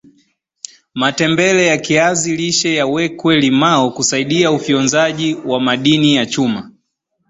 matembele 0.93 1.65
ya 1.65 1.77
kiazi 1.77 2.35
lishe 2.35 2.75
yawekwe 2.75 3.35
limao 3.39 3.91
kusaidia 3.91 4.51
ufyonzaji 4.51 5.35
wa 5.45 5.59
madini 5.59 6.15
ya 6.15 6.25
chuma 6.25 6.71